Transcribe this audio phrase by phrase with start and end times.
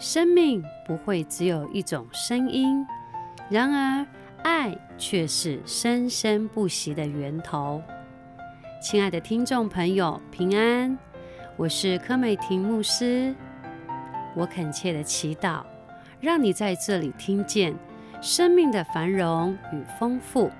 [0.00, 2.86] 生命不会只有一种声音，
[3.50, 4.06] 然而
[4.42, 7.82] 爱却是生生不息的源头。
[8.80, 10.96] 亲爱的听众朋友，平安，
[11.54, 13.34] 我是柯美婷牧师。
[14.34, 15.62] 我恳切的祈祷，
[16.18, 17.74] 让你在这里听见
[18.22, 20.50] 生命的繁荣与丰富，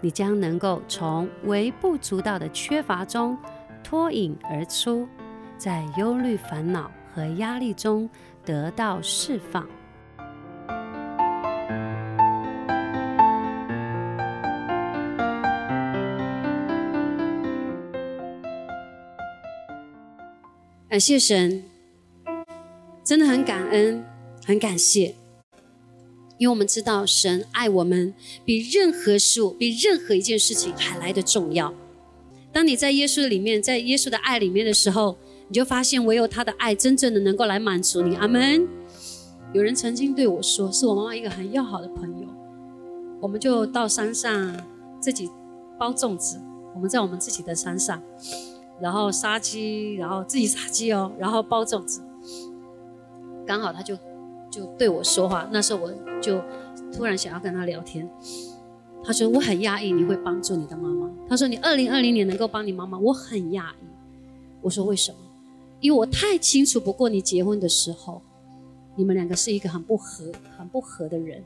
[0.00, 3.36] 你将能够从微不足道的缺乏中
[3.84, 5.06] 脱颖而出，
[5.58, 8.08] 在忧虑、烦恼和压力中。
[8.50, 9.64] 得到释放。
[20.88, 21.62] 感谢神，
[23.04, 24.04] 真的很感恩，
[24.44, 25.14] 很感谢，
[26.36, 28.12] 因为我们知道神爱我们
[28.44, 31.72] 比任何事物、比任何一件事情还来的重要。
[32.52, 35.16] 当你在耶稣里面，在耶稣的爱里面的时候。
[35.50, 38.14] 你就发现，唯有他的爱真正的能够来满足你。
[38.14, 38.68] 阿门。
[39.52, 42.28] 有人曾经对我说，是我妈妈一个很要好的朋友，
[43.20, 44.56] 我们就到山上
[45.00, 45.28] 自己
[45.76, 46.40] 包粽子。
[46.72, 48.00] 我们在我们自己的山上，
[48.80, 52.00] 然后杀鸡，然后自己杀鸡哦，然后包粽子。
[53.44, 53.96] 刚好他就
[54.48, 56.40] 就对我说话，那时候我就
[56.92, 58.08] 突然想要跟他聊天。
[59.02, 61.10] 他说我很压抑，你会帮助你的妈妈。
[61.28, 63.86] 他说你二零二零年能够帮你妈妈，我很压抑。
[64.60, 65.18] 我说为什么？
[65.80, 68.22] 因为我太清楚，不过你结婚的时候，
[68.96, 71.42] 你们两个是一个很不合、很不合的人。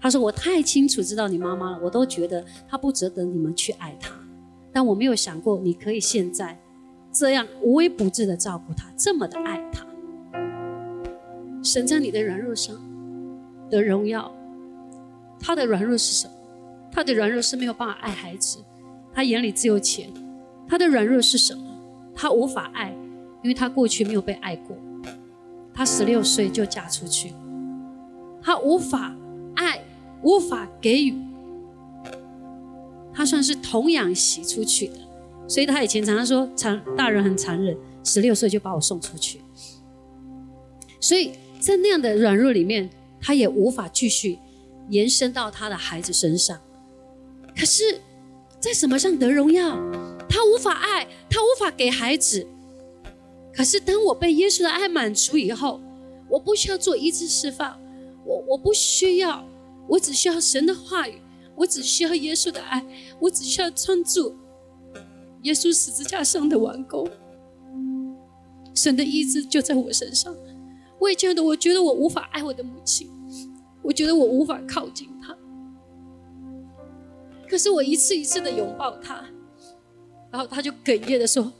[0.00, 4.12] 他说我太清楚知道你妈妈了，我都觉得她不值得你们去爱她。
[4.72, 6.58] 但我没有想过你可以现在
[7.12, 9.86] 这样无微不至的照顾她，这么的爱她。
[11.62, 12.74] 神在你的软弱上
[13.70, 14.32] 的荣耀，
[15.38, 16.32] 他的软弱是什么？
[16.90, 18.58] 他的软弱是没有办法爱孩子，
[19.12, 20.10] 他眼里只有钱。
[20.66, 21.62] 他的软弱是什么？
[22.14, 22.92] 他无法爱。
[23.42, 24.76] 因为她过去没有被爱过，
[25.74, 27.32] 她十六岁就嫁出去，
[28.42, 29.14] 她无法
[29.56, 29.82] 爱，
[30.22, 31.14] 无法给予，
[33.12, 34.94] 她算是童养媳出去的，
[35.48, 39.40] 所以她以前常常说残大人很残忍，十六岁就把我送出去，
[41.00, 42.88] 所以在那样的软弱里面，
[43.20, 44.38] 她也无法继续
[44.88, 46.58] 延伸到她的孩子身上。
[47.54, 48.00] 可是，
[48.58, 49.76] 在什么上得荣耀？
[50.28, 52.46] 他无法爱，他无法给孩子。
[53.54, 55.80] 可是，当我被耶稣的爱满足以后，
[56.28, 57.78] 我不需要做医治释放，
[58.24, 59.44] 我我不需要，
[59.86, 61.20] 我只需要神的话语，
[61.54, 62.82] 我只需要耶稣的爱，
[63.20, 64.34] 我只需要专注
[65.42, 67.06] 耶稣十字架上的完工，
[68.74, 70.34] 神的医治就在我身上。
[70.98, 73.10] 我以前的我觉得我无法爱我的母亲，
[73.82, 75.36] 我觉得我无法靠近她，
[77.50, 79.22] 可是我一次一次的拥抱她，
[80.30, 81.52] 然后她就哽咽的说。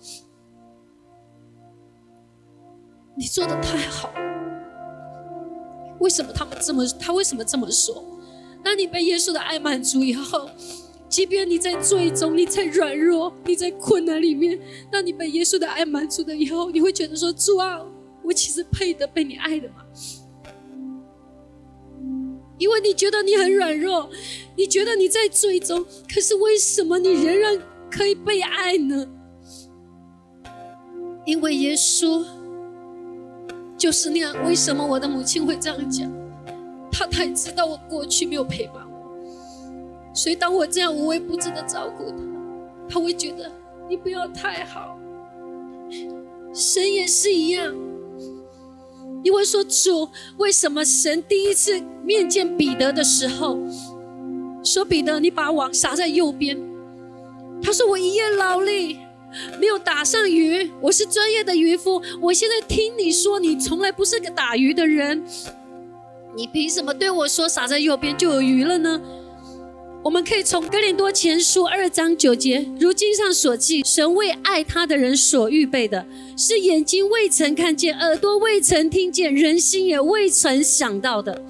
[3.23, 4.13] 你做的太好，
[6.01, 6.85] 为什么他们这么？
[6.99, 8.05] 他为什么这么说？
[8.65, 10.51] 当你被耶稣的爱满足以后，
[11.09, 14.59] 即便你在最终，你在软弱，你在困难里面，
[14.91, 17.81] 当你被耶稣的爱满足了以后，你会觉得说：主啊，
[18.25, 19.85] 我其实配得被你爱的吗？
[22.59, 24.11] 因为你觉得你很软弱，
[24.57, 27.57] 你觉得你在最终，可是为什么你仍然
[27.89, 29.07] 可以被爱呢？
[31.25, 32.27] 因为耶稣。
[33.83, 36.09] 就是那样，为什么我的母亲会这样讲？
[36.93, 42.17] 她太知道我过去没有陪伴我，所以当我这样无微不至的照顾她，
[42.89, 43.51] 她会觉得
[43.89, 44.97] 你不要太好。
[46.55, 47.75] 神也是一样，
[49.25, 53.59] 因为说主，为什么神第一次面见彼得的时候，
[54.63, 56.57] 说彼得，你把网撒在右边？
[57.61, 59.01] 他说我一夜劳力。
[59.61, 62.03] 没有打上鱼，我是专业的渔夫。
[62.21, 65.25] 我现在听你说，你从来不是个打鱼的人，
[66.37, 69.01] 你凭什么对我说撒在右边就有鱼了呢？
[70.05, 76.05] 我们可以从哥林多前书二章九节，如经上所记，神为爱他的人所预备的，
[76.37, 81.41] 是眼睛未曾看见，耳朵未曾听见，人心也未曾想到的。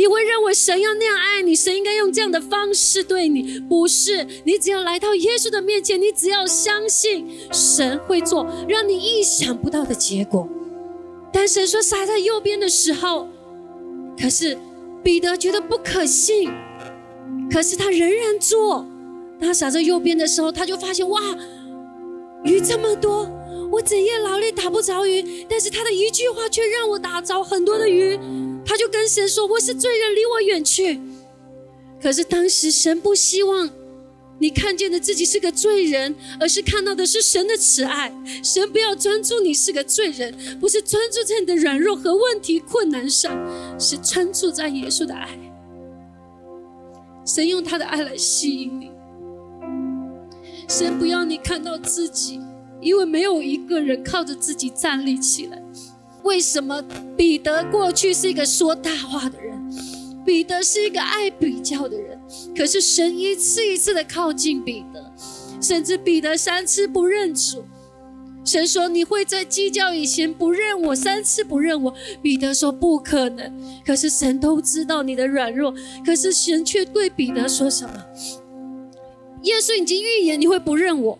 [0.00, 3.60] 你会认为神要那样爱你，神应该用这样的方式对你？
[3.68, 10.48] 不是，你只要来到耶稣的面前，你只要相信神会做让你意想不到的结果。
[11.30, 13.28] 但神说撒在右边的时候，
[14.18, 14.56] 可是
[15.02, 16.50] 彼得觉得不可信，
[17.52, 18.86] 可是他仍然做。
[19.38, 21.20] 他撒在右边的时候，他就发现哇，
[22.42, 23.30] 鱼这么多，
[23.70, 28.18] 我整夜劳力打不着鱼，但是他的一句话却让我打着很多的鱼。
[28.64, 31.00] 他就跟神说：“我是罪人，离我远去。”
[32.00, 33.68] 可是当时神不希望
[34.38, 38.10] 你看见的自己是个罪人，而是看到的是神的慈爱。
[38.42, 43.36] 神不要专注你是个罪人，不是专注在你的软弱和问题困难上，
[43.78, 45.28] 是专注在耶稣的爱。
[47.26, 48.90] 神用他的爱来吸引你。
[50.68, 52.40] 神不要你看到自己，
[52.80, 55.62] 因为没有一个人靠着自己站立起来。
[56.30, 56.80] 为什么
[57.16, 59.60] 彼得过去是一个说大话的人？
[60.24, 62.16] 彼得是一个爱比较的人，
[62.56, 65.12] 可是神一次一次的靠近彼得，
[65.60, 67.64] 甚至彼得三次不认主。
[68.44, 71.92] 神说：“你会在计较以前不认我，三次不认我。”
[72.22, 73.52] 彼得说：“不可能。”
[73.84, 75.74] 可是神都知道你的软弱，
[76.06, 77.92] 可是神却对彼得说什么？
[79.42, 81.18] 耶稣已经预言你会不认我，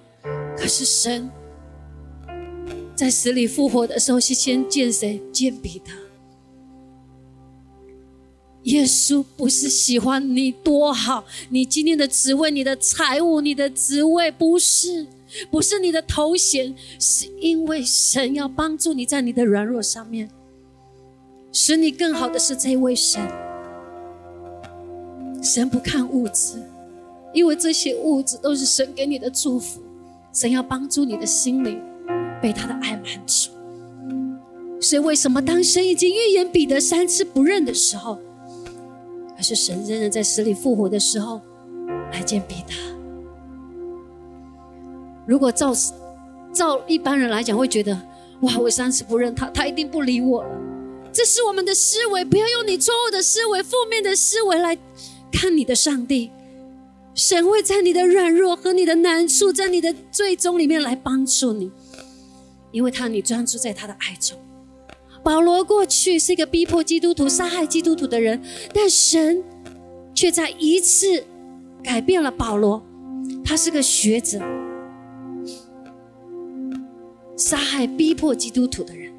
[0.57, 1.29] 可是神
[3.01, 5.19] 在死里复活的时候是先见谁？
[5.33, 5.91] 见彼得。
[8.65, 15.07] 耶稣不是喜欢你多好，你今天的职位、你的财务、你的职位，不是，
[15.51, 20.29] 不是你的头衔，是因为神要帮助你在你的软弱上面，
[21.51, 23.19] 使你更好的是这位神。
[25.43, 26.63] 神不看物质，
[27.33, 29.81] 因为这些物质都是神给你的祝福。
[30.35, 31.81] 神要帮助你的心灵
[32.41, 33.51] 被他的爱满足。
[34.81, 38.19] 所以，为什么当神已经预言彼得三次不认的时候？
[39.37, 41.41] 可是神仍然在死里复活的时候
[42.13, 42.75] 来见彼得。
[45.27, 45.73] 如果照
[46.53, 47.99] 照一般人来讲，会觉得
[48.41, 50.51] 哇，我三次不认他，他一定不理我了。
[51.13, 54.77] 这是我们的思维，不要用你错误的思维、负面的思维来
[55.33, 56.31] 看你的上帝。
[57.15, 61.71] 神会在你的软弱和你的难处，在你的最终里面来帮助你，
[62.71, 64.39] 因为他你专注在他的爱中。
[65.23, 68.41] 保罗过去是一个逼迫基督徒、杀害基督徒的人，
[68.73, 69.45] 但神
[70.15, 71.25] 却在一次
[71.83, 72.83] 改变了保罗。
[73.45, 74.41] 他是个学者，
[77.37, 79.13] 杀害、逼迫基督徒的人，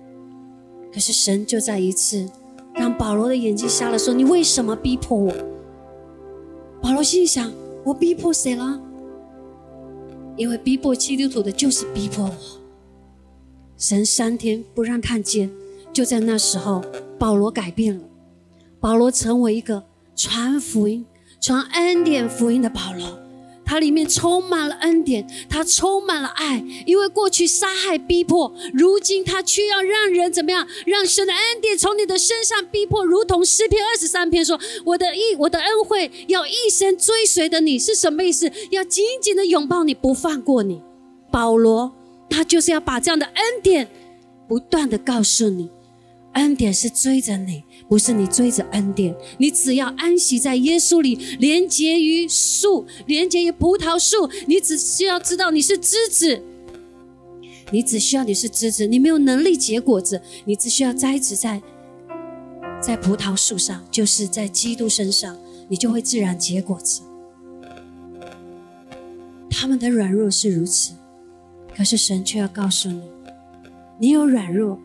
[0.92, 2.28] 可是神就在一次
[2.74, 5.32] 让保罗的眼睛瞎了，说：“你为什么逼迫我？”
[6.82, 7.52] 保罗心想
[7.86, 8.82] ：“我逼迫谁了？
[10.36, 12.32] 因为逼迫基督徒的就是逼迫我。”
[13.82, 15.50] 神三天不让看见。
[15.92, 16.84] 就在那时候，
[17.18, 18.04] 保罗改变了，
[18.80, 19.84] 保罗成为一个
[20.16, 21.04] 传福音、
[21.42, 23.20] 传恩典福音的保罗。
[23.66, 26.64] 他里面充满了恩典，他充满了爱。
[26.86, 30.68] 因为过去杀害、逼迫，如今他却要让人怎么样？
[30.86, 38.52] 让神的恩典从你的身上逼迫，如同诗篇二十三篇说：“我的义，我的恩惠要一生追随的你。”是什么意思？
[38.70, 40.84] 要紧紧的拥抱你，不放过你。
[41.32, 41.94] 保罗
[42.32, 43.88] 他就是要把这样的恩典
[44.48, 45.70] 不断的告诉你。
[46.34, 49.14] 恩典是追着你，不是你追着恩典。
[49.38, 54.30] 你只要安息在耶稣里，连接于树，连接于葡萄树。
[54.48, 56.42] 你只需要知道你是枝子，
[57.72, 61.62] 你只需要你是枝子，你没有能力结果子，你只需要栽植在
[62.82, 65.38] 在葡萄树上，就是在基督身上，
[65.68, 67.02] 你就会自然结果子。
[69.50, 70.94] 他们的软弱是如此，
[71.82, 73.02] 可是神却要告诉你，
[73.98, 74.80] 你有软弱。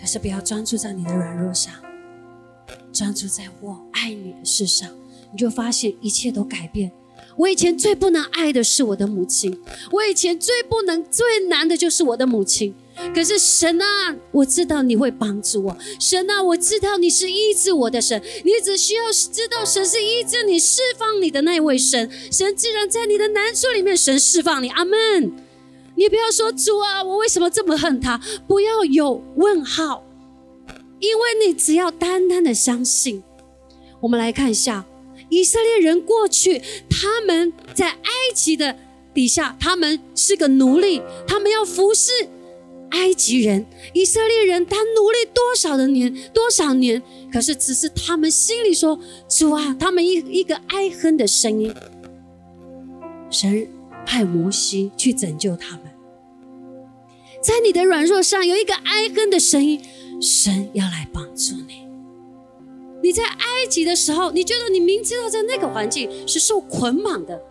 [0.00, 1.74] 可是不要专注在你的软弱上，
[2.92, 4.88] 专注在我爱你的事上，
[5.32, 6.92] 你就发现一切都改变。
[7.36, 12.72] 我以前最不能爱的是我的母亲，我以前最不能、最难的就是我的母亲。
[13.12, 15.76] 可是神啊，我知道你会帮助我。
[15.98, 18.22] 神啊，我知道你是医治我的神。
[18.44, 22.08] 你只需要知道神是医治你、释放你的那位神。
[22.30, 24.68] 神既然在你的难处里面，神释放你。
[24.68, 25.50] 阿门。
[26.02, 28.20] 你不要说主啊，我为什么这么恨他？
[28.48, 30.02] 不要有问号，
[30.98, 33.22] 因为你只要单单的相信。
[34.00, 34.84] 我们来看一下
[35.28, 38.76] 以色列人过去，他们在埃及的
[39.14, 42.10] 底下，他们是个奴隶，他们要服侍
[42.90, 43.64] 埃及人。
[43.94, 47.00] 以色列人他奴隶多少的年，多少年？
[47.32, 51.72] 可是只是他们心里说主啊，他们一一个哀恨的声音，
[53.30, 53.68] 神。
[54.04, 55.82] 派摩西去拯救他们，
[57.42, 59.80] 在你的软弱上有一个哀恨的声音，
[60.20, 61.82] 神要来帮助你。
[63.02, 67.42] 你在埃及的时候，你觉得你明知道在那个环境是受捆绑的，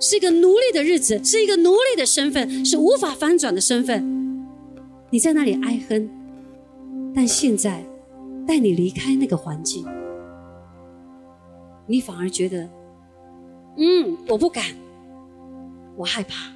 [0.00, 4.46] 是一个奴隶的日子，是一个奴隶的身份，是无法翻转的身份，
[5.10, 6.08] 你在那里哀恨，
[7.14, 7.84] 但现在
[8.46, 9.84] 带你离开那个环境，
[11.86, 12.66] 你反而觉得，
[13.76, 14.64] 嗯，我不敢。
[15.96, 16.53] 我害怕。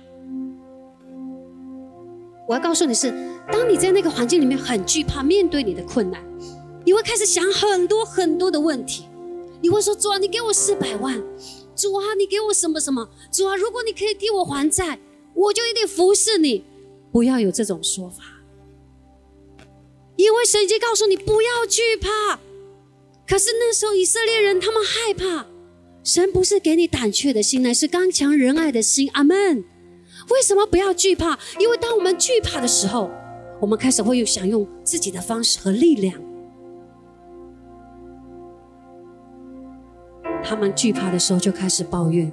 [2.49, 3.13] 我要告诉你是，
[3.53, 6.25] 当你在那个环境里面很惧怕面对你的困难，
[6.83, 9.05] 你会开始想很多很多的问题。
[9.61, 11.23] 你会说：“主啊，你给我四百万，
[11.77, 13.07] 主啊，你给我什么什么？
[13.31, 14.99] 主啊，如果你可以替我还债，
[15.35, 16.65] 我就一定服侍你。
[17.13, 18.23] 不要有这种说法，
[20.17, 22.39] 因为神已经告诉你不要惧怕。
[23.27, 25.47] 可是那时候以色列人他们害怕，
[26.03, 29.11] 神不是给你胆怯的心，乃是刚强仁爱的心。
[29.13, 29.65] 阿门。
[30.31, 31.39] 为什么不要惧怕？
[31.59, 33.11] 因为当我们惧怕的时候，
[33.61, 36.21] 我们开始会有想用自己的方式和力量。
[40.43, 42.33] 他们惧怕的时候就开始抱怨。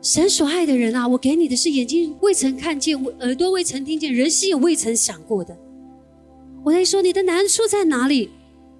[0.00, 5.56] 神所爱的人啊，我给你的是眼睛未曾看见，耳朵未曾听见，人心也未曾想过的。
[6.64, 8.30] 我在说你的难处在哪里？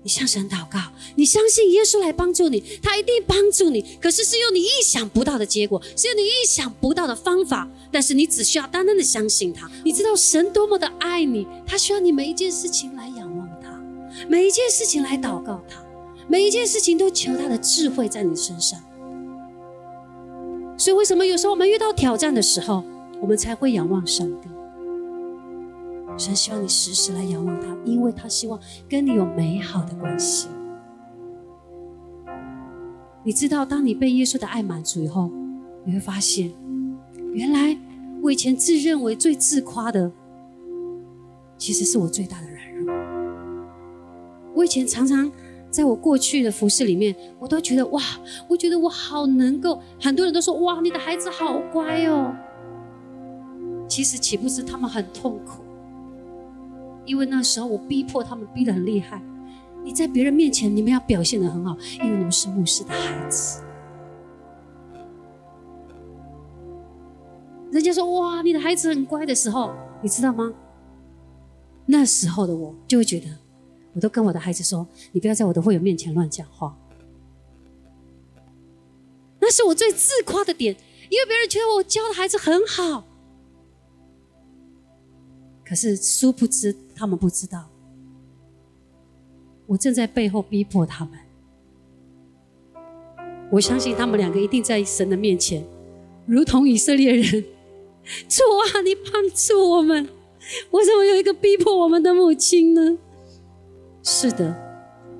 [0.02, 0.78] 你向神祷告，
[1.16, 3.82] 你相信耶稣来帮助你，他一定帮助你。
[4.00, 7.68] 可是是用你意想不到的结果，是用你意想不到的方法。
[7.90, 9.68] 但是你只需要单单的相信他。
[9.84, 13.70] 你知道神多么的爱你，他需要你每一件事情来仰望他，
[14.28, 15.82] 每一件事情来祷告他，
[16.28, 18.80] 每一件事情都求他的智慧在你身上。
[20.76, 22.84] 所以为什么有时候我们遇到挑战的时候，
[23.20, 24.48] 我们才会仰望上帝？
[26.18, 28.58] 神希望你时时来仰望他，因为他希望
[28.88, 30.48] 跟你有美好的关系。
[33.22, 35.30] 你知道，当你被耶稣的爱满足以后，
[35.84, 36.52] 你会发现，
[37.32, 37.78] 原来
[38.22, 40.10] 我以前自认为最自夸的，
[41.56, 42.94] 其实是我最大的软弱。
[44.54, 45.30] 我以前常常
[45.70, 48.02] 在我过去的服饰里面，我都觉得哇，
[48.48, 52.34] 我觉得我好能够，很多人都说哇，你的孩子好乖哦。
[53.88, 55.62] 其实岂不是他们很痛苦？
[57.08, 59.20] 因为那时候我逼迫他们，逼得很厉害。
[59.82, 63.62] 你在别人面前，你们要表现得很好，因为你们是牧师的孩子。
[67.72, 69.72] 人家说哇，你的孩子很乖的时候，
[70.02, 70.52] 你知道吗？
[71.86, 73.26] 那时候的我就会觉得，
[73.94, 76.76] 我都跟我的孩子说，你不要在我的会友面前乱讲话。
[79.40, 80.76] 那是我最自夸的点，
[81.08, 83.04] 因为别人觉得我教的孩子很好。
[85.64, 87.68] 可是殊不知，他们不知道，
[89.66, 91.16] 我正在背后逼迫他们。
[93.50, 95.64] 我相信他们两个一定在神的面前，
[96.26, 97.44] 如同以色列人。
[98.28, 100.08] 主啊，你帮助我们！
[100.70, 102.98] 为什么有一个逼迫我们的母亲呢？
[104.02, 104.56] 是的，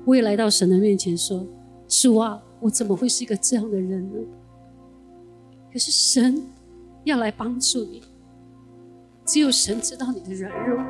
[0.05, 1.45] 我也来到神的面前说
[1.87, 4.19] ：“主啊，我怎么会是一个这样的人呢？”
[5.71, 6.43] 可是神
[7.03, 8.01] 要来帮助你。
[9.23, 10.83] 只有神知道你的软弱，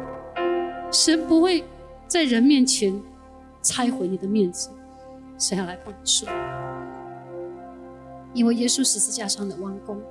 [0.91, 1.63] 神不会
[2.07, 3.01] 在人面前
[3.61, 4.69] 拆毁你的面子，
[5.37, 6.25] 神要来帮助。
[8.33, 10.01] 因为耶稣十字架上的弯弓，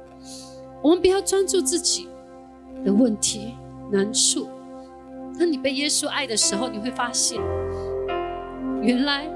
[0.83, 2.09] 我们不要专注自己
[2.85, 3.55] 的问题
[3.91, 4.49] 难处。
[5.39, 7.41] 当你被耶稣爱的时候，你会发现，
[8.83, 9.29] 原来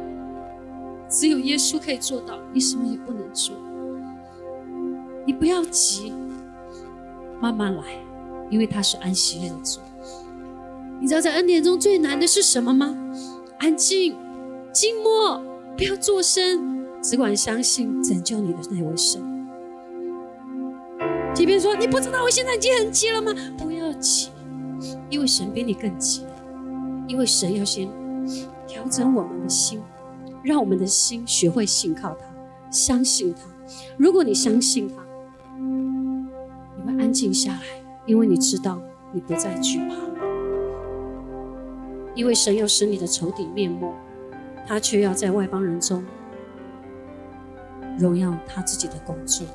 [1.08, 3.54] 只有耶稣可以做到，你什么也不能做。
[5.26, 6.12] 你不要急，
[7.40, 7.82] 慢慢来。
[8.50, 9.80] 因为他是安息日的主，
[11.02, 12.96] 你知道在恩典中最难的是什么吗？
[13.58, 14.16] 安静、
[14.72, 15.42] 静默，
[15.76, 19.20] 不要作声，只管相信拯救你的那位神。
[21.34, 23.34] 即便说你不知道我现在已经很急了吗？
[23.58, 24.28] 不要急，
[25.10, 26.24] 因为神比你更急。
[27.08, 27.90] 因为神要先
[28.68, 29.82] 调整我们的心，
[30.44, 32.24] 让我们的心学会信靠他，
[32.70, 33.40] 相信他。
[33.96, 34.94] 如果你相信他，
[35.58, 37.62] 你会安静下来。
[38.06, 38.80] 因为你知道，
[39.12, 39.96] 你不再惧怕，
[42.14, 43.94] 因为神要使你的仇敌面目，
[44.66, 46.04] 他却要在外邦人中
[47.98, 49.46] 荣耀他自己的工作。